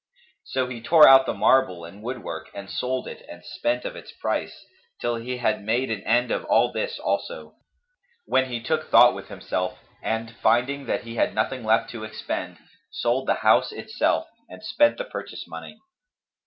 So 0.45 0.65
he 0.67 0.81
tore 0.81 1.07
out 1.07 1.27
the 1.27 1.33
marble 1.35 1.85
and 1.85 2.01
wood 2.01 2.23
work 2.23 2.49
and 2.55 2.71
sold 2.71 3.07
it 3.07 3.23
and 3.29 3.45
spent 3.45 3.85
of 3.85 3.95
its 3.95 4.11
price, 4.11 4.65
till 4.99 5.17
he 5.17 5.37
had 5.37 5.61
made 5.63 5.91
an 5.91 6.01
end 6.05 6.31
of 6.31 6.43
all 6.45 6.71
this 6.71 6.97
also, 6.97 7.53
when 8.25 8.47
he 8.49 8.63
took 8.63 8.89
thought 8.89 9.13
with 9.13 9.27
himself 9.27 9.77
and, 10.01 10.35
finding 10.41 10.87
that 10.87 11.03
he 11.03 11.17
had 11.17 11.35
nothing 11.35 11.63
left 11.63 11.91
to 11.91 12.03
expend, 12.03 12.57
sold 12.89 13.27
the 13.27 13.35
house 13.45 13.71
itself 13.71 14.25
and 14.49 14.63
spent 14.63 14.97
the 14.97 15.03
purchase 15.05 15.45
money. 15.47 15.79